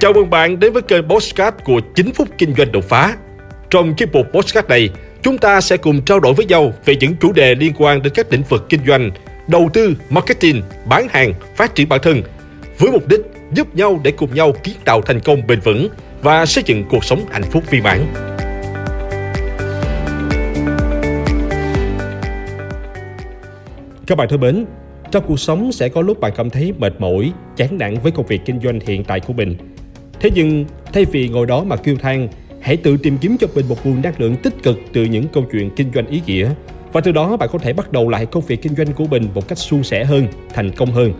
Chào 0.00 0.12
mừng 0.12 0.30
bạn 0.30 0.60
đến 0.60 0.72
với 0.72 0.82
kênh 0.82 1.08
Postcard 1.08 1.56
của 1.64 1.80
9 1.94 2.12
phút 2.12 2.28
kinh 2.38 2.54
doanh 2.54 2.72
đột 2.72 2.84
phá. 2.84 3.16
Trong 3.70 3.94
chiếc 3.94 4.12
mục 4.12 4.26
Postcard 4.32 4.68
này, 4.68 4.90
chúng 5.22 5.38
ta 5.38 5.60
sẽ 5.60 5.76
cùng 5.76 6.02
trao 6.02 6.20
đổi 6.20 6.34
với 6.34 6.46
nhau 6.46 6.72
về 6.84 6.96
những 7.00 7.16
chủ 7.20 7.32
đề 7.32 7.54
liên 7.54 7.72
quan 7.78 8.02
đến 8.02 8.12
các 8.16 8.32
lĩnh 8.32 8.42
vực 8.42 8.66
kinh 8.68 8.80
doanh, 8.86 9.10
đầu 9.48 9.70
tư, 9.72 9.94
marketing, 10.10 10.62
bán 10.86 11.08
hàng, 11.10 11.32
phát 11.56 11.74
triển 11.74 11.88
bản 11.88 12.00
thân, 12.02 12.22
với 12.78 12.90
mục 12.92 13.08
đích 13.08 13.20
giúp 13.52 13.74
nhau 13.74 14.00
để 14.04 14.10
cùng 14.10 14.34
nhau 14.34 14.52
kiến 14.62 14.74
tạo 14.84 15.02
thành 15.02 15.20
công 15.20 15.46
bền 15.46 15.60
vững 15.60 15.88
và 16.22 16.46
xây 16.46 16.64
dựng 16.66 16.84
cuộc 16.90 17.04
sống 17.04 17.24
hạnh 17.30 17.44
phúc 17.50 17.64
viên 17.70 17.82
mãn. 17.82 18.06
Các 24.06 24.18
bạn 24.18 24.28
thân 24.28 24.40
mến, 24.40 24.66
trong 25.10 25.24
cuộc 25.26 25.40
sống 25.40 25.72
sẽ 25.72 25.88
có 25.88 26.02
lúc 26.02 26.20
bạn 26.20 26.32
cảm 26.36 26.50
thấy 26.50 26.72
mệt 26.78 26.92
mỏi, 26.98 27.32
chán 27.56 27.78
nản 27.78 27.94
với 28.02 28.12
công 28.12 28.26
việc 28.26 28.40
kinh 28.44 28.60
doanh 28.60 28.80
hiện 28.80 29.04
tại 29.04 29.20
của 29.20 29.32
mình. 29.32 29.56
Thế 30.20 30.30
nhưng, 30.34 30.64
thay 30.92 31.04
vì 31.04 31.28
ngồi 31.28 31.46
đó 31.46 31.64
mà 31.64 31.76
kêu 31.76 31.96
than, 31.96 32.28
hãy 32.60 32.76
tự 32.76 32.96
tìm 32.96 33.18
kiếm 33.18 33.36
cho 33.40 33.46
mình 33.54 33.68
một 33.68 33.86
nguồn 33.86 34.02
năng 34.02 34.14
lượng 34.18 34.36
tích 34.36 34.62
cực 34.62 34.78
từ 34.92 35.04
những 35.04 35.28
câu 35.32 35.44
chuyện 35.52 35.70
kinh 35.76 35.92
doanh 35.94 36.06
ý 36.06 36.22
nghĩa. 36.26 36.50
Và 36.92 37.00
từ 37.00 37.12
đó 37.12 37.36
bạn 37.36 37.48
có 37.52 37.58
thể 37.58 37.72
bắt 37.72 37.92
đầu 37.92 38.08
lại 38.08 38.26
công 38.26 38.44
việc 38.46 38.62
kinh 38.62 38.74
doanh 38.76 38.92
của 38.92 39.06
mình 39.06 39.28
một 39.34 39.48
cách 39.48 39.58
suôn 39.58 39.82
sẻ 39.82 40.04
hơn, 40.04 40.26
thành 40.54 40.70
công 40.70 40.90
hơn. 40.90 41.12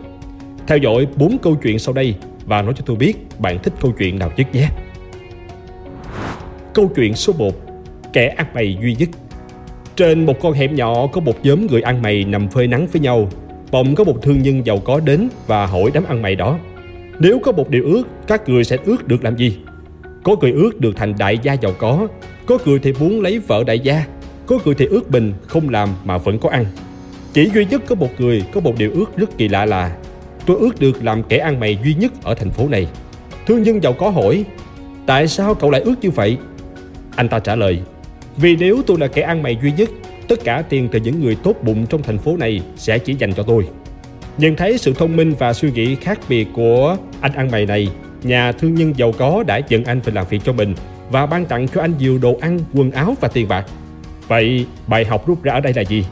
Theo 0.67 0.77
dõi 0.77 1.07
4 1.15 1.37
câu 1.37 1.55
chuyện 1.55 1.79
sau 1.79 1.93
đây 1.93 2.15
và 2.45 2.61
nói 2.61 2.73
cho 2.77 2.83
tôi 2.85 2.95
biết 2.95 3.13
bạn 3.39 3.59
thích 3.63 3.73
câu 3.81 3.91
chuyện 3.97 4.19
nào 4.19 4.31
nhất 4.37 4.47
nhé. 4.53 4.69
Câu 6.73 6.91
chuyện 6.95 7.13
số 7.15 7.33
1 7.37 7.53
Kẻ 8.13 8.27
ăn 8.27 8.45
mày 8.53 8.77
duy 8.81 8.95
nhất 8.95 9.09
Trên 9.95 10.25
một 10.25 10.39
con 10.41 10.53
hẻm 10.53 10.75
nhỏ 10.75 11.07
có 11.07 11.21
một 11.21 11.45
nhóm 11.45 11.67
người 11.67 11.81
ăn 11.81 12.01
mày 12.01 12.23
nằm 12.23 12.47
phơi 12.47 12.67
nắng 12.67 12.87
với 12.91 13.01
nhau 13.01 13.29
Bỗng 13.71 13.95
có 13.95 14.03
một 14.03 14.21
thương 14.21 14.41
nhân 14.41 14.65
giàu 14.65 14.77
có 14.77 14.99
đến 14.99 15.29
và 15.47 15.65
hỏi 15.65 15.91
đám 15.93 16.05
ăn 16.05 16.21
mày 16.21 16.35
đó 16.35 16.57
nếu 17.19 17.39
có 17.39 17.51
một 17.51 17.69
điều 17.69 17.83
ước, 17.85 18.03
các 18.27 18.49
người 18.49 18.63
sẽ 18.63 18.77
ước 18.85 19.07
được 19.07 19.23
làm 19.23 19.37
gì? 19.37 19.57
Có 20.23 20.35
người 20.41 20.51
ước 20.51 20.79
được 20.79 20.95
thành 20.95 21.13
đại 21.17 21.37
gia 21.43 21.53
giàu 21.53 21.71
có 21.77 22.07
Có 22.45 22.57
người 22.65 22.79
thì 22.79 22.93
muốn 22.99 23.21
lấy 23.21 23.39
vợ 23.39 23.63
đại 23.63 23.79
gia 23.79 24.05
Có 24.45 24.59
người 24.65 24.75
thì 24.75 24.85
ước 24.85 25.11
mình 25.11 25.33
không 25.47 25.69
làm 25.69 25.89
mà 26.03 26.17
vẫn 26.17 26.39
có 26.39 26.49
ăn 26.49 26.65
Chỉ 27.33 27.49
duy 27.53 27.65
nhất 27.65 27.81
có 27.87 27.95
một 27.95 28.09
người 28.17 28.43
có 28.53 28.61
một 28.61 28.77
điều 28.77 28.91
ước 28.91 29.17
rất 29.17 29.37
kỳ 29.37 29.47
lạ 29.47 29.65
là 29.65 29.95
Tôi 30.45 30.57
ước 30.59 30.79
được 30.79 31.03
làm 31.03 31.23
kẻ 31.23 31.37
ăn 31.37 31.59
mày 31.59 31.79
duy 31.83 31.93
nhất 31.93 32.11
ở 32.23 32.33
thành 32.33 32.51
phố 32.51 32.67
này 32.67 32.87
Thương 33.45 33.63
nhân 33.63 33.83
giàu 33.83 33.93
có 33.93 34.09
hỏi 34.09 34.45
Tại 35.05 35.27
sao 35.27 35.55
cậu 35.55 35.71
lại 35.71 35.81
ước 35.81 35.95
như 36.01 36.09
vậy? 36.09 36.37
Anh 37.15 37.29
ta 37.29 37.39
trả 37.39 37.55
lời 37.55 37.79
Vì 38.37 38.55
nếu 38.55 38.81
tôi 38.87 38.97
là 38.99 39.07
kẻ 39.07 39.21
ăn 39.21 39.43
mày 39.43 39.57
duy 39.61 39.71
nhất 39.71 39.89
Tất 40.27 40.43
cả 40.43 40.63
tiền 40.69 40.89
từ 40.91 40.99
những 40.99 41.21
người 41.21 41.35
tốt 41.43 41.55
bụng 41.63 41.85
trong 41.89 42.03
thành 42.03 42.17
phố 42.17 42.37
này 42.37 42.61
Sẽ 42.75 42.97
chỉ 42.97 43.13
dành 43.13 43.33
cho 43.33 43.43
tôi 43.43 43.67
Nhận 44.39 44.55
thấy 44.55 44.77
sự 44.77 44.93
thông 44.93 45.15
minh 45.15 45.33
và 45.39 45.53
suy 45.53 45.71
nghĩ 45.71 45.95
khác 45.95 46.19
biệt 46.29 46.47
của 46.53 46.97
anh 47.21 47.33
ăn 47.33 47.51
mày 47.51 47.65
này 47.65 47.89
Nhà 48.23 48.51
thương 48.51 48.75
nhân 48.75 48.93
giàu 48.97 49.11
có 49.17 49.43
đã 49.47 49.61
dẫn 49.69 49.83
anh 49.83 49.99
về 49.99 50.13
làm 50.13 50.25
việc 50.29 50.39
cho 50.45 50.53
mình 50.53 50.73
Và 51.11 51.25
ban 51.25 51.45
tặng 51.45 51.67
cho 51.67 51.81
anh 51.81 51.93
nhiều 51.99 52.17
đồ 52.21 52.37
ăn, 52.41 52.59
quần 52.73 52.91
áo 52.91 53.15
và 53.21 53.27
tiền 53.27 53.47
bạc 53.47 53.65
Vậy 54.27 54.65
bài 54.87 55.05
học 55.05 55.27
rút 55.27 55.43
ra 55.43 55.53
ở 55.53 55.59
đây 55.59 55.73
là 55.73 55.81
gì? 55.81 56.05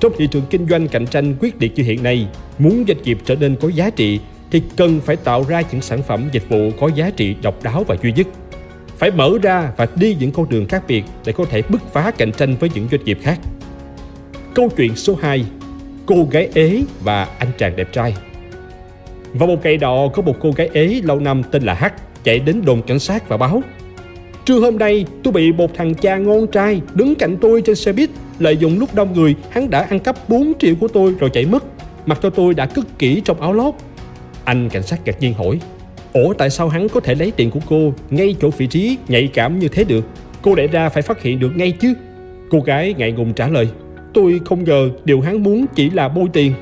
Trong 0.00 0.12
thị 0.18 0.28
trường 0.30 0.42
kinh 0.50 0.68
doanh 0.68 0.88
cạnh 0.88 1.06
tranh 1.06 1.34
quyết 1.40 1.54
liệt 1.60 1.72
như 1.74 1.82
hiện 1.82 2.02
nay, 2.02 2.26
muốn 2.58 2.84
doanh 2.88 3.02
nghiệp 3.02 3.18
trở 3.24 3.34
nên 3.34 3.56
có 3.56 3.68
giá 3.68 3.90
trị 3.90 4.20
thì 4.50 4.62
cần 4.76 5.00
phải 5.00 5.16
tạo 5.16 5.44
ra 5.48 5.62
những 5.72 5.82
sản 5.82 6.02
phẩm 6.02 6.28
dịch 6.32 6.48
vụ 6.48 6.70
có 6.80 6.90
giá 6.94 7.10
trị 7.10 7.34
độc 7.42 7.62
đáo 7.62 7.84
và 7.84 7.96
duy 8.02 8.12
nhất. 8.12 8.26
Phải 8.96 9.10
mở 9.10 9.30
ra 9.42 9.72
và 9.76 9.86
đi 9.96 10.16
những 10.20 10.32
con 10.32 10.48
đường 10.48 10.66
khác 10.66 10.82
biệt 10.88 11.04
để 11.24 11.32
có 11.32 11.44
thể 11.44 11.62
bứt 11.68 11.80
phá 11.92 12.10
cạnh 12.10 12.32
tranh 12.32 12.56
với 12.56 12.70
những 12.74 12.88
doanh 12.90 13.04
nghiệp 13.04 13.18
khác. 13.22 13.38
Câu 14.54 14.68
chuyện 14.76 14.96
số 14.96 15.18
2 15.20 15.44
Cô 16.10 16.28
gái 16.30 16.48
ế 16.54 16.82
và 17.04 17.28
anh 17.38 17.48
chàng 17.58 17.76
đẹp 17.76 17.92
trai. 17.92 18.14
Vào 19.32 19.48
một 19.48 19.56
ngày 19.62 19.76
đó, 19.76 20.08
có 20.14 20.22
một 20.22 20.36
cô 20.40 20.50
gái 20.56 20.70
ế 20.72 21.00
lâu 21.04 21.20
năm 21.20 21.42
tên 21.50 21.62
là 21.62 21.74
H 21.74 21.84
chạy 22.24 22.38
đến 22.38 22.62
đồn 22.64 22.82
cảnh 22.82 22.98
sát 22.98 23.28
và 23.28 23.36
báo, 23.36 23.62
Trưa 24.44 24.60
hôm 24.60 24.78
nay, 24.78 25.04
tôi 25.22 25.32
bị 25.32 25.52
một 25.52 25.74
thằng 25.74 25.94
cha 25.94 26.16
ngon 26.16 26.46
trai 26.46 26.80
đứng 26.94 27.14
cạnh 27.14 27.36
tôi 27.40 27.62
trên 27.62 27.76
xe 27.76 27.92
buýt, 27.92 28.10
Lợi 28.38 28.56
dụng 28.56 28.78
lúc 28.78 28.94
đông 28.94 29.12
người, 29.12 29.34
hắn 29.50 29.70
đã 29.70 29.80
ăn 29.80 30.00
cắp 30.00 30.28
4 30.28 30.52
triệu 30.58 30.74
của 30.80 30.88
tôi 30.88 31.14
rồi 31.20 31.30
chạy 31.30 31.46
mất. 31.46 31.64
Mặc 32.06 32.18
cho 32.22 32.30
tôi 32.30 32.54
đã 32.54 32.66
cất 32.66 32.98
kỹ 32.98 33.22
trong 33.24 33.40
áo 33.40 33.52
lót. 33.52 33.74
Anh 34.44 34.68
cảnh 34.68 34.82
sát 34.82 35.00
ngạc 35.04 35.20
nhiên 35.20 35.34
hỏi, 35.34 35.60
Ủa, 36.12 36.32
tại 36.32 36.50
sao 36.50 36.68
hắn 36.68 36.88
có 36.88 37.00
thể 37.00 37.14
lấy 37.14 37.30
tiền 37.30 37.50
của 37.50 37.60
cô 37.68 37.92
ngay 38.10 38.36
chỗ 38.40 38.50
vị 38.50 38.66
trí 38.66 38.96
nhạy 39.08 39.28
cảm 39.34 39.58
như 39.58 39.68
thế 39.68 39.84
được? 39.84 40.04
Cô 40.42 40.54
để 40.54 40.66
ra 40.66 40.88
phải 40.88 41.02
phát 41.02 41.22
hiện 41.22 41.40
được 41.40 41.50
ngay 41.56 41.70
chứ? 41.70 41.94
Cô 42.50 42.60
gái 42.60 42.94
ngại 42.98 43.12
ngùng 43.12 43.32
trả 43.32 43.48
lời 43.48 43.68
Tôi 44.12 44.40
không 44.44 44.64
ngờ 44.64 44.90
điều 45.04 45.20
hắn 45.20 45.42
muốn 45.42 45.66
chỉ 45.74 45.90
là 45.90 46.08
bôi 46.08 46.28
tiền. 46.32 46.52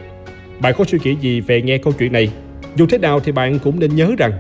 Bạn 0.61 0.75
có 0.79 0.85
suy 0.85 0.99
nghĩ 1.05 1.17
gì 1.21 1.41
về 1.41 1.63
nghe 1.63 1.79
câu 1.79 1.93
chuyện 1.99 2.13
này? 2.13 2.31
Dù 2.77 2.87
thế 2.87 2.99
nào 2.99 3.21
thì 3.21 3.33
bạn 3.33 3.59
cũng 3.59 3.81
nên 3.81 3.97
nhớ 3.97 4.11
rằng 4.19 4.33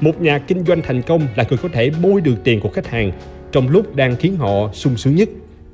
Một 0.00 0.20
nhà 0.20 0.38
kinh 0.38 0.64
doanh 0.64 0.82
thành 0.82 1.02
công 1.02 1.26
là 1.36 1.44
người 1.48 1.58
có 1.62 1.68
thể 1.72 1.90
bôi 2.02 2.20
được 2.20 2.34
tiền 2.44 2.60
của 2.60 2.68
khách 2.68 2.86
hàng 2.86 3.12
Trong 3.52 3.68
lúc 3.68 3.96
đang 3.96 4.16
khiến 4.16 4.36
họ 4.36 4.72
sung 4.72 4.96
sướng 4.96 5.16
nhất. 5.16 5.28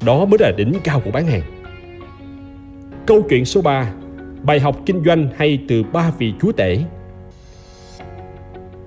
Đó 0.06 0.24
mới 0.24 0.38
là 0.40 0.52
đỉnh 0.56 0.72
cao 0.84 1.00
của 1.04 1.10
bán 1.10 1.26
hàng. 1.26 1.42
Câu 3.06 3.22
chuyện 3.28 3.44
số 3.44 3.62
3 3.62 3.92
Bài 4.42 4.60
học 4.60 4.80
kinh 4.86 5.04
doanh 5.04 5.28
hay 5.36 5.58
từ 5.68 5.82
ba 5.82 6.10
vị 6.18 6.32
chúa 6.42 6.52
tể. 6.52 6.78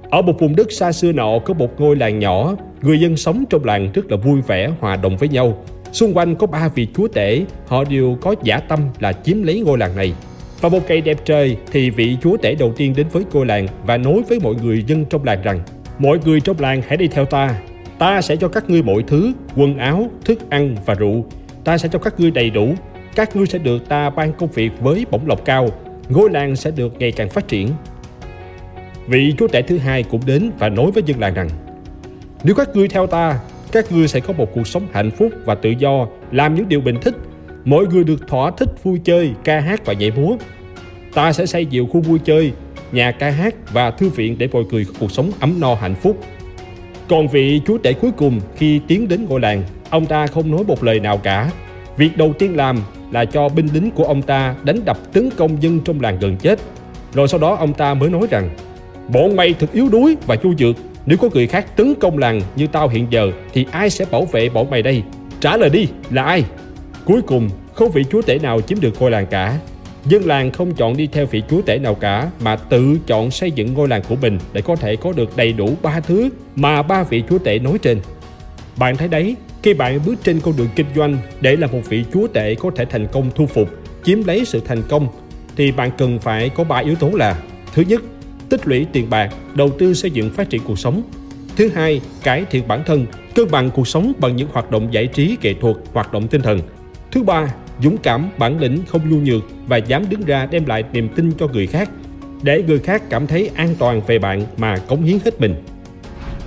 Ở 0.09 0.21
một 0.21 0.39
vùng 0.39 0.55
đất 0.55 0.71
xa 0.71 0.91
xưa 0.91 1.11
nọ 1.11 1.39
có 1.39 1.53
một 1.53 1.81
ngôi 1.81 1.95
làng 1.95 2.19
nhỏ 2.19 2.55
Người 2.81 2.99
dân 2.99 3.17
sống 3.17 3.43
trong 3.49 3.65
làng 3.65 3.91
rất 3.93 4.11
là 4.11 4.17
vui 4.17 4.41
vẻ, 4.41 4.71
hòa 4.79 4.95
đồng 4.95 5.17
với 5.17 5.29
nhau. 5.29 5.57
Xung 5.91 6.17
quanh 6.17 6.35
có 6.35 6.47
ba 6.47 6.67
vị 6.67 6.87
chúa 6.95 7.07
tể 7.07 7.41
Họ 7.67 7.83
đều 7.83 8.17
có 8.21 8.35
giả 8.43 8.59
tâm 8.59 8.79
là 8.99 9.13
chiếm 9.13 9.43
lấy 9.43 9.59
ngôi 9.59 9.77
làng 9.77 9.95
này. 9.95 10.13
Và 10.61 10.69
một 10.69 10.79
ngày 10.87 11.01
đẹp 11.01 11.17
trời 11.25 11.57
Thì 11.71 11.89
vị 11.89 12.17
chúa 12.21 12.37
tể 12.37 12.55
đầu 12.55 12.73
tiên 12.77 12.93
đến 12.97 13.07
với 13.11 13.23
cô 13.31 13.43
làng 13.43 13.67
Và 13.85 13.97
nói 13.97 14.21
với 14.29 14.39
mọi 14.39 14.55
người 14.55 14.83
dân 14.87 15.05
trong 15.05 15.23
làng 15.23 15.41
rằng 15.41 15.59
Mọi 15.99 16.19
người 16.25 16.41
trong 16.41 16.59
làng 16.59 16.81
hãy 16.87 16.97
đi 16.97 17.07
theo 17.07 17.25
ta. 17.25 17.59
Ta 17.99 18.21
sẽ 18.21 18.35
cho 18.35 18.47
các 18.47 18.69
ngươi 18.69 18.83
mọi 18.83 19.03
thứ 19.07 19.31
Quần 19.55 19.77
áo, 19.77 20.09
thức 20.25 20.49
ăn 20.49 20.75
và 20.85 20.93
rượu. 20.93 21.25
Ta 21.63 21.77
sẽ 21.77 21.89
cho 21.91 21.99
các 21.99 22.19
ngươi 22.19 22.31
đầy 22.31 22.49
đủ. 22.49 22.73
Các 23.15 23.35
ngươi 23.35 23.45
sẽ 23.45 23.57
được 23.57 23.89
ta 23.89 24.09
ban 24.09 24.33
công 24.33 24.49
việc 24.51 24.71
với 24.79 25.05
bổng 25.11 25.27
lộc 25.27 25.45
cao. 25.45 25.69
Ngôi 26.09 26.29
làng 26.29 26.55
sẽ 26.55 26.71
được 26.71 26.93
ngày 26.99 27.11
càng 27.11 27.29
phát 27.29 27.47
triển. 27.47 27.69
Vị 29.07 29.33
chúa 29.37 29.47
tể 29.47 29.61
thứ 29.61 29.77
hai 29.77 30.03
cũng 30.03 30.21
đến 30.25 30.51
và 30.59 30.69
nói 30.69 30.91
với 30.91 31.03
dân 31.05 31.19
làng 31.19 31.33
rằng 31.33 31.49
Nếu 32.43 32.55
các 32.55 32.69
ngươi 32.75 32.87
theo 32.87 33.07
ta 33.07 33.39
các 33.71 33.91
ngươi 33.91 34.07
sẽ 34.07 34.19
có 34.19 34.33
một 34.33 34.49
cuộc 34.53 34.67
sống 34.67 34.87
hạnh 34.91 35.11
phúc 35.11 35.31
và 35.45 35.55
tự 35.55 35.69
do, 35.69 36.07
làm 36.31 36.55
những 36.55 36.69
điều 36.69 36.81
mình 36.81 36.97
thích. 37.01 37.15
mỗi 37.65 37.87
người 37.87 38.03
được 38.03 38.27
thỏa 38.27 38.51
thích 38.51 38.69
vui 38.83 38.99
chơi, 39.03 39.31
ca 39.43 39.59
hát 39.59 39.85
và 39.85 39.93
nhảy 39.93 40.11
múa. 40.11 40.35
Ta 41.13 41.33
sẽ 41.33 41.45
xây 41.45 41.65
nhiều 41.65 41.87
khu 41.91 42.01
vui 42.01 42.19
chơi, 42.19 42.51
nhà 42.91 43.11
ca 43.11 43.29
hát 43.29 43.55
và 43.73 43.91
thư 43.91 44.09
viện 44.09 44.35
để 44.37 44.47
mọi 44.51 44.63
người 44.71 44.85
có 44.85 44.93
cuộc 44.99 45.11
sống 45.11 45.31
ấm 45.39 45.59
no 45.59 45.75
hạnh 45.75 45.95
phúc. 45.95 46.17
Còn 47.07 47.27
vị 47.27 47.61
chúa 47.65 47.77
tể 47.77 47.93
cuối 47.93 48.11
cùng 48.11 48.39
khi 48.55 48.81
tiến 48.87 49.07
đến 49.07 49.25
ngôi 49.29 49.39
làng, 49.39 49.63
ông 49.89 50.05
ta 50.05 50.27
không 50.27 50.51
nói 50.51 50.63
một 50.63 50.83
lời 50.83 50.99
nào 50.99 51.17
cả. 51.17 51.51
Việc 51.97 52.17
đầu 52.17 52.33
tiên 52.39 52.55
làm 52.55 52.81
là 53.11 53.25
cho 53.25 53.49
binh 53.49 53.67
lính 53.73 53.91
của 53.91 54.03
ông 54.03 54.21
ta 54.21 54.55
đánh 54.63 54.85
đập 54.85 55.13
tấn 55.13 55.29
công 55.37 55.63
dân 55.63 55.79
trong 55.79 56.01
làng 56.01 56.17
gần 56.19 56.37
chết. 56.37 56.59
Rồi 57.13 57.27
sau 57.27 57.39
đó 57.39 57.55
ông 57.55 57.73
ta 57.73 57.93
mới 57.93 58.09
nói 58.09 58.27
rằng 58.29 58.49
Bọn 59.13 59.35
mày 59.35 59.53
thật 59.59 59.67
yếu 59.73 59.89
đuối 59.89 60.17
và 60.27 60.35
chu 60.35 60.53
dược 60.55 60.75
nếu 61.05 61.17
có 61.17 61.29
người 61.33 61.47
khác 61.47 61.77
tấn 61.77 61.95
công 61.95 62.17
làng 62.17 62.41
như 62.55 62.67
tao 62.67 62.87
hiện 62.87 63.07
giờ, 63.09 63.31
Thì 63.53 63.65
ai 63.71 63.89
sẽ 63.89 64.05
bảo 64.11 64.25
vệ 64.25 64.49
bọn 64.49 64.69
mày 64.69 64.81
đây? 64.81 65.03
Trả 65.41 65.57
lời 65.57 65.69
đi, 65.69 65.87
là 66.09 66.23
ai? 66.23 66.43
Cuối 67.05 67.21
cùng, 67.21 67.49
không 67.73 67.91
vị 67.91 68.03
chúa 68.11 68.21
tể 68.21 68.39
nào 68.39 68.61
chiếm 68.61 68.79
được 68.79 69.01
ngôi 69.01 69.11
làng 69.11 69.25
cả. 69.25 69.59
Dân 70.05 70.25
làng 70.25 70.51
không 70.51 70.75
chọn 70.75 70.97
đi 70.97 71.07
theo 71.07 71.25
vị 71.25 71.43
chúa 71.49 71.61
tể 71.61 71.79
nào 71.79 71.95
cả, 71.95 72.29
Mà 72.39 72.55
tự 72.55 72.97
chọn 73.07 73.31
xây 73.31 73.51
dựng 73.51 73.73
ngôi 73.73 73.87
làng 73.87 74.01
của 74.09 74.15
mình 74.15 74.39
Để 74.53 74.61
có 74.61 74.75
thể 74.75 74.95
có 74.95 75.11
được 75.11 75.37
đầy 75.37 75.53
đủ 75.53 75.77
ba 75.81 75.99
thứ 75.99 76.29
Mà 76.55 76.81
ba 76.81 77.03
vị 77.03 77.23
chúa 77.29 77.37
tể 77.37 77.59
nói 77.59 77.77
trên. 77.81 77.99
Bạn 78.77 78.97
thấy 78.97 79.07
đấy, 79.07 79.35
Khi 79.63 79.73
bạn 79.73 79.99
bước 80.05 80.15
trên 80.23 80.39
con 80.39 80.57
đường 80.57 80.69
kinh 80.75 80.85
doanh 80.95 81.17
Để 81.41 81.55
là 81.55 81.67
một 81.67 81.81
vị 81.89 82.05
chúa 82.13 82.27
tể 82.27 82.55
có 82.55 82.71
thể 82.75 82.85
thành 82.85 83.07
công 83.07 83.31
thu 83.35 83.45
phục, 83.45 83.69
Chiếm 84.03 84.23
lấy 84.23 84.45
sự 84.45 84.61
thành 84.65 84.83
công, 84.89 85.07
Thì 85.55 85.71
bạn 85.71 85.91
cần 85.97 86.19
phải 86.19 86.49
có 86.49 86.63
ba 86.63 86.77
yếu 86.77 86.95
tố 86.95 87.09
là, 87.09 87.35
Thứ 87.73 87.83
nhất 87.87 88.01
tích 88.49 88.67
lũy 88.67 88.85
tiền 88.91 89.09
bạc, 89.09 89.33
đầu 89.55 89.69
tư 89.69 89.93
xây 89.93 90.11
dựng 90.11 90.29
phát 90.29 90.49
triển 90.49 90.61
cuộc 90.67 90.79
sống. 90.79 91.03
Thứ 91.55 91.69
hai, 91.69 92.01
cải 92.23 92.45
thiện 92.49 92.67
bản 92.67 92.83
thân, 92.85 93.05
cân 93.35 93.51
bằng 93.51 93.69
cuộc 93.71 93.87
sống 93.87 94.13
bằng 94.19 94.35
những 94.35 94.47
hoạt 94.51 94.71
động 94.71 94.87
giải 94.91 95.07
trí, 95.07 95.37
nghệ 95.41 95.53
thuật, 95.53 95.75
hoạt 95.93 96.13
động 96.13 96.27
tinh 96.27 96.41
thần. 96.41 96.59
Thứ 97.11 97.23
ba, 97.23 97.53
dũng 97.83 97.97
cảm, 97.97 98.29
bản 98.37 98.59
lĩnh, 98.59 98.79
không 98.87 99.09
nhu 99.09 99.17
nhược 99.17 99.41
và 99.67 99.77
dám 99.77 100.09
đứng 100.09 100.25
ra 100.25 100.45
đem 100.45 100.65
lại 100.65 100.83
niềm 100.93 101.09
tin 101.15 101.31
cho 101.39 101.47
người 101.47 101.67
khác 101.67 101.89
để 102.43 102.63
người 102.67 102.79
khác 102.79 103.03
cảm 103.09 103.27
thấy 103.27 103.49
an 103.55 103.75
toàn 103.79 104.01
về 104.07 104.19
bạn 104.19 104.43
mà 104.57 104.77
cống 104.77 105.03
hiến 105.03 105.17
hết 105.25 105.41
mình. 105.41 105.55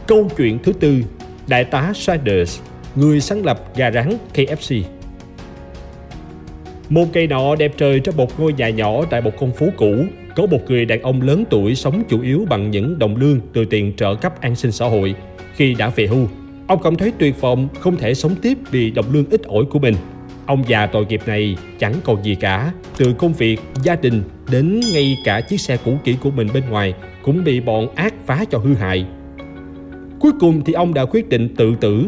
Câu 0.06 0.28
chuyện 0.37 0.58
thứ 0.62 0.72
tư, 0.72 1.02
Đại 1.46 1.64
tá 1.64 1.93
Sanders, 1.94 2.60
người 2.94 3.20
sáng 3.20 3.44
lập 3.44 3.76
gà 3.76 3.90
rán 3.90 4.12
KFC. 4.34 4.82
Một 6.88 7.05
ngày 7.12 7.26
nọ 7.26 7.55
đẹp 7.56 7.72
trời 7.76 8.00
trong 8.00 8.16
một 8.16 8.40
ngôi 8.40 8.52
nhà 8.52 8.70
nhỏ 8.70 9.05
tại 9.10 9.20
một 9.20 9.32
con 9.40 9.52
phố 9.52 9.66
cũ, 9.76 9.94
có 10.37 10.46
một 10.46 10.61
người 10.69 10.84
đàn 10.84 11.02
ông 11.02 11.23
lớn 11.23 11.44
tuổi 11.50 11.75
sống 11.75 12.02
chủ 12.08 12.20
yếu 12.20 12.46
bằng 12.50 12.70
những 12.70 12.99
đồng 12.99 13.17
lương 13.17 13.40
từ 13.52 13.64
tiền 13.64 13.93
trợ 13.96 14.14
cấp 14.14 14.40
an 14.40 14.56
sinh 14.56 14.73
xã 14.73 14.87
hội. 14.87 15.14
Khi 15.55 15.75
đã 15.75 15.88
về 15.88 16.06
hưu, 16.06 16.29
ông 16.67 16.82
cảm 16.82 16.96
thấy 16.96 17.12
tuyệt 17.19 17.40
vọng 17.40 17.69
không 17.81 17.96
thể 17.96 18.14
sống 18.14 18.34
tiếp 18.43 18.58
vì 18.70 18.90
đồng 18.90 19.06
lương 19.12 19.31
ít 19.31 19.43
ỏi 19.43 19.64
của 19.70 19.79
mình. 19.79 19.94
Ông 20.46 20.64
già 20.69 20.87
tội 20.87 21.06
nghiệp 21.06 21.20
này 21.26 21.56
chẳng 21.79 21.94
còn 22.05 22.25
gì 22.25 22.34
cả, 22.34 22.73
từ 22.96 23.12
công 23.19 23.32
việc, 23.32 23.61
gia 23.82 23.96
đình 23.96 24.23
đến 24.50 24.81
ngay 24.93 25.17
cả 25.25 25.40
chiếc 25.40 25.61
xe 25.61 25.76
cũ 25.84 25.99
kỹ 26.05 26.17
của 26.20 26.31
mình 26.31 26.49
bên 26.55 26.62
ngoài 26.70 26.94
cũng 27.23 27.44
bị 27.44 27.61
bọn 27.61 27.94
ác 27.94 28.14
phá 28.26 28.44
cho 28.50 28.58
hư 28.58 28.75
hại. 28.75 29.06
Cuối 30.20 30.32
cùng 30.40 30.64
thì 30.64 30.73
ông 30.73 30.94
đã 30.94 31.05
quyết 31.05 31.29
định 31.29 31.55
tự 31.56 31.75
tử, 31.81 32.05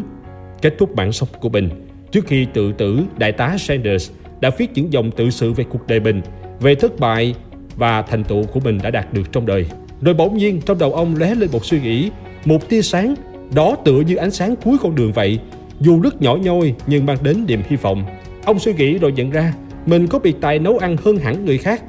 kết 0.61 0.75
thúc 0.77 0.95
bản 0.95 1.11
sống 1.11 1.29
của 1.39 1.49
mình. 1.49 1.69
Trước 2.11 2.27
khi 2.27 2.47
tự 2.53 2.71
tử, 2.71 2.99
đại 3.17 3.31
tá 3.31 3.57
Sanders 3.57 4.11
đã 4.41 4.49
viết 4.57 4.71
những 4.73 4.93
dòng 4.93 5.11
tự 5.11 5.29
sự 5.29 5.53
về 5.53 5.65
cuộc 5.69 5.87
đời 5.87 5.99
mình, 5.99 6.21
về 6.59 6.75
thất 6.75 6.99
bại 6.99 7.35
và 7.77 8.01
thành 8.01 8.23
tựu 8.23 8.43
của 8.43 8.59
mình 8.59 8.79
đã 8.83 8.89
đạt 8.89 9.13
được 9.13 9.31
trong 9.31 9.45
đời. 9.45 9.65
Rồi 10.01 10.13
bỗng 10.13 10.37
nhiên 10.37 10.61
trong 10.65 10.77
đầu 10.77 10.93
ông 10.93 11.15
lóe 11.15 11.35
lên 11.35 11.49
một 11.51 11.65
suy 11.65 11.81
nghĩ, 11.81 12.09
một 12.45 12.69
tia 12.69 12.81
sáng, 12.81 13.15
đó 13.53 13.75
tựa 13.85 14.01
như 14.01 14.15
ánh 14.15 14.31
sáng 14.31 14.55
cuối 14.63 14.77
con 14.81 14.95
đường 14.95 15.11
vậy, 15.11 15.39
dù 15.79 16.01
rất 16.01 16.21
nhỏ 16.21 16.35
nhoi 16.35 16.73
nhưng 16.87 17.05
mang 17.05 17.17
đến 17.23 17.45
niềm 17.47 17.61
hy 17.69 17.75
vọng. 17.75 18.05
Ông 18.45 18.59
suy 18.59 18.73
nghĩ 18.73 18.97
rồi 18.97 19.11
nhận 19.11 19.29
ra 19.29 19.53
mình 19.85 20.07
có 20.07 20.19
biệt 20.19 20.35
tài 20.41 20.59
nấu 20.59 20.77
ăn 20.77 20.97
hơn 21.03 21.17
hẳn 21.17 21.45
người 21.45 21.57
khác. 21.57 21.83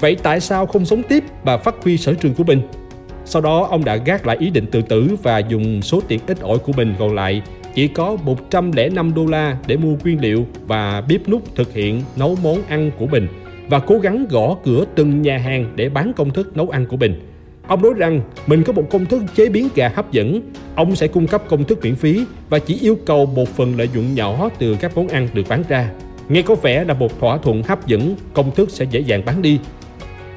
Vậy 0.00 0.16
tại 0.22 0.40
sao 0.40 0.66
không 0.66 0.84
sống 0.84 1.02
tiếp 1.08 1.24
và 1.44 1.56
phát 1.56 1.74
huy 1.82 1.96
sở 1.96 2.14
trường 2.14 2.34
của 2.34 2.44
mình? 2.44 2.60
Sau 3.24 3.42
đó 3.42 3.66
ông 3.70 3.84
đã 3.84 3.96
gác 3.96 4.26
lại 4.26 4.36
ý 4.40 4.50
định 4.50 4.66
tự 4.66 4.82
tử 4.82 5.16
và 5.22 5.38
dùng 5.38 5.82
số 5.82 6.00
tiền 6.08 6.20
ít 6.26 6.40
ỏi 6.40 6.58
của 6.58 6.72
mình 6.76 6.94
còn 6.98 7.14
lại 7.14 7.42
chỉ 7.74 7.88
có 7.88 8.16
105 8.24 9.14
đô 9.14 9.26
la 9.26 9.56
để 9.66 9.76
mua 9.76 9.96
nguyên 10.04 10.20
liệu 10.20 10.46
và 10.66 11.00
bếp 11.08 11.28
nút 11.28 11.54
thực 11.54 11.74
hiện 11.74 12.02
nấu 12.16 12.36
món 12.42 12.62
ăn 12.68 12.90
của 12.98 13.06
mình 13.06 13.28
và 13.68 13.78
cố 13.78 13.98
gắng 13.98 14.26
gõ 14.30 14.56
cửa 14.64 14.84
từng 14.94 15.22
nhà 15.22 15.38
hàng 15.38 15.72
để 15.76 15.88
bán 15.88 16.12
công 16.16 16.30
thức 16.30 16.56
nấu 16.56 16.68
ăn 16.68 16.86
của 16.86 16.96
mình. 16.96 17.28
Ông 17.66 17.82
nói 17.82 17.92
rằng 17.96 18.20
mình 18.46 18.62
có 18.62 18.72
một 18.72 18.84
công 18.90 19.06
thức 19.06 19.22
chế 19.34 19.48
biến 19.48 19.68
gà 19.74 19.88
hấp 19.88 20.12
dẫn, 20.12 20.40
ông 20.74 20.96
sẽ 20.96 21.06
cung 21.06 21.26
cấp 21.26 21.42
công 21.48 21.64
thức 21.64 21.78
miễn 21.82 21.94
phí 21.94 22.24
và 22.50 22.58
chỉ 22.58 22.78
yêu 22.80 22.98
cầu 23.06 23.26
một 23.26 23.48
phần 23.48 23.74
lợi 23.78 23.88
nhuận 23.94 24.14
nhỏ 24.14 24.50
từ 24.58 24.76
các 24.80 24.96
món 24.96 25.08
ăn 25.08 25.28
được 25.34 25.48
bán 25.48 25.62
ra. 25.68 25.90
Nghe 26.28 26.42
có 26.42 26.54
vẻ 26.54 26.84
là 26.84 26.94
một 26.94 27.20
thỏa 27.20 27.38
thuận 27.38 27.62
hấp 27.62 27.86
dẫn, 27.86 28.16
công 28.34 28.50
thức 28.54 28.70
sẽ 28.70 28.84
dễ 28.90 29.00
dàng 29.00 29.22
bán 29.24 29.42
đi. 29.42 29.58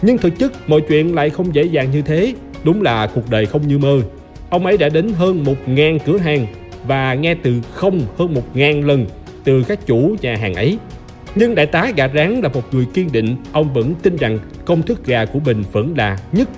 Nhưng 0.01 0.17
thực 0.17 0.39
chất 0.39 0.69
mọi 0.69 0.81
chuyện 0.81 1.15
lại 1.15 1.29
không 1.29 1.55
dễ 1.55 1.63
dàng 1.63 1.91
như 1.91 2.01
thế, 2.01 2.33
đúng 2.63 2.81
là 2.81 3.07
cuộc 3.07 3.29
đời 3.29 3.45
không 3.45 3.67
như 3.67 3.77
mơ. 3.77 4.01
Ông 4.49 4.65
ấy 4.65 4.77
đã 4.77 4.89
đến 4.89 5.09
hơn 5.09 5.43
1.000 5.67 5.99
cửa 6.05 6.17
hàng 6.17 6.47
và 6.87 7.13
nghe 7.13 7.35
từ 7.43 7.61
không 7.71 8.01
hơn 8.17 8.35
1.000 8.53 8.85
lần 8.85 9.05
từ 9.43 9.63
các 9.63 9.87
chủ 9.87 10.15
nhà 10.21 10.35
hàng 10.35 10.53
ấy. 10.53 10.77
Nhưng 11.35 11.55
đại 11.55 11.65
tá 11.65 11.91
gà 11.95 12.07
rán 12.15 12.41
là 12.41 12.49
một 12.49 12.73
người 12.73 12.85
kiên 12.93 13.11
định, 13.11 13.35
ông 13.51 13.73
vẫn 13.73 13.95
tin 14.01 14.15
rằng 14.15 14.39
công 14.65 14.81
thức 14.81 15.05
gà 15.05 15.25
của 15.25 15.39
mình 15.39 15.63
vẫn 15.71 15.93
là 15.97 16.17
nhất 16.31 16.49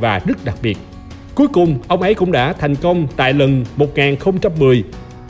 và 0.00 0.18
rất 0.18 0.44
đặc 0.44 0.56
biệt. 0.62 0.78
Cuối 1.34 1.48
cùng, 1.48 1.78
ông 1.88 2.02
ấy 2.02 2.14
cũng 2.14 2.32
đã 2.32 2.52
thành 2.52 2.74
công 2.74 3.06
tại 3.16 3.32
lần 3.32 3.64
1010. 3.76 4.84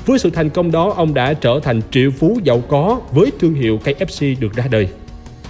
Với 0.06 0.18
sự 0.18 0.30
thành 0.30 0.50
công 0.50 0.72
đó, 0.72 0.92
ông 0.96 1.14
đã 1.14 1.32
trở 1.32 1.60
thành 1.62 1.80
triệu 1.90 2.10
phú 2.10 2.38
giàu 2.44 2.62
có 2.68 3.00
với 3.12 3.32
thương 3.40 3.54
hiệu 3.54 3.78
KFC 3.84 4.34
được 4.40 4.54
ra 4.54 4.64
đời. 4.70 4.88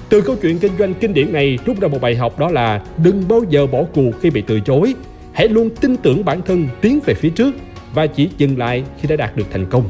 Từ 0.09 0.21
câu 0.21 0.37
chuyện 0.43 0.59
kinh 0.59 0.73
doanh 0.79 0.95
kinh 0.95 1.15
điển 1.15 1.33
này 1.33 1.59
rút 1.67 1.81
ra 1.81 1.89
một 1.89 2.01
bài 2.01 2.17
học 2.17 2.39
đó 2.39 2.51
là 2.51 2.83
đừng 3.05 3.29
bao 3.29 3.45
giờ 3.51 3.67
bỏ 3.67 3.83
cuộc 3.95 4.11
khi 4.21 4.31
bị 4.31 4.43
từ 4.47 4.61
chối. 4.61 4.95
Hãy 5.33 5.49
luôn 5.49 5.71
tin 5.81 5.97
tưởng 5.97 6.25
bản 6.25 6.43
thân 6.43 6.69
tiến 6.81 7.01
về 7.07 7.15
phía 7.15 7.31
trước 7.31 7.55
và 7.95 8.07
chỉ 8.07 8.31
dừng 8.39 8.59
lại 8.59 8.85
khi 9.01 9.09
đã 9.09 9.17
đạt 9.17 9.37
được 9.37 9.47
thành 9.53 9.67
công. 9.67 9.85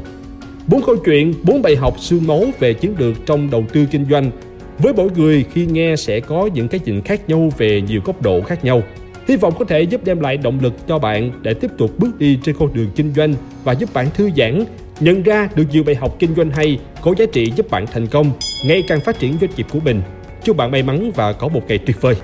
Bốn 0.67 0.83
câu 0.83 0.95
chuyện, 0.97 1.33
bốn 1.43 1.61
bài 1.61 1.75
học 1.75 1.99
xương 1.99 2.27
máu 2.27 2.45
về 2.59 2.73
chiến 2.73 2.95
lược 2.97 3.25
trong 3.25 3.49
đầu 3.49 3.65
tư 3.73 3.85
kinh 3.91 4.05
doanh 4.09 4.31
với 4.79 4.93
mỗi 4.93 5.09
người 5.17 5.45
khi 5.53 5.65
nghe 5.65 5.95
sẽ 5.95 6.19
có 6.19 6.49
những 6.53 6.67
cái 6.67 6.79
nhìn 6.85 7.01
khác 7.01 7.29
nhau 7.29 7.49
về 7.57 7.81
nhiều 7.81 8.01
góc 8.05 8.21
độ 8.21 8.41
khác 8.41 8.65
nhau. 8.65 8.83
Hy 9.27 9.35
vọng 9.35 9.53
có 9.59 9.65
thể 9.65 9.81
giúp 9.81 10.01
đem 10.05 10.19
lại 10.19 10.37
động 10.37 10.59
lực 10.61 10.73
cho 10.87 10.99
bạn 10.99 11.31
để 11.41 11.53
tiếp 11.53 11.71
tục 11.77 11.99
bước 11.99 12.19
đi 12.19 12.39
trên 12.43 12.55
con 12.59 12.73
đường 12.73 12.89
kinh 12.95 13.13
doanh 13.13 13.33
và 13.63 13.73
giúp 13.73 13.93
bạn 13.93 14.07
thư 14.13 14.29
giãn, 14.37 14.65
nhận 14.99 15.23
ra 15.23 15.49
được 15.55 15.63
nhiều 15.71 15.83
bài 15.83 15.95
học 15.95 16.15
kinh 16.19 16.35
doanh 16.35 16.51
hay 16.51 16.79
có 17.01 17.13
giá 17.17 17.25
trị 17.33 17.51
giúp 17.55 17.69
bạn 17.69 17.85
thành 17.87 18.07
công, 18.07 18.31
ngày 18.65 18.83
càng 18.87 18.99
phát 18.99 19.19
triển 19.19 19.37
doanh 19.41 19.51
nghiệp 19.57 19.65
của 19.71 19.79
mình. 19.79 20.01
Chúc 20.43 20.57
bạn 20.57 20.71
may 20.71 20.83
mắn 20.83 21.11
và 21.15 21.33
có 21.33 21.47
một 21.47 21.61
ngày 21.67 21.77
tuyệt 21.77 22.01
vời. 22.01 22.15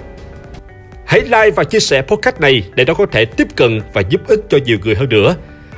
Hãy 1.06 1.22
like 1.22 1.52
và 1.56 1.64
chia 1.64 1.80
sẻ 1.80 2.02
podcast 2.02 2.40
này 2.40 2.64
để 2.76 2.86
nó 2.86 2.94
có 2.94 3.06
thể 3.06 3.26
tiếp 3.26 3.48
cận 3.56 3.82
và 3.94 4.02
giúp 4.10 4.22
ích 4.28 4.40
cho 4.50 4.58
nhiều 4.66 4.78
người 4.84 4.96
hơn 4.96 5.10
nữa. 5.10 5.36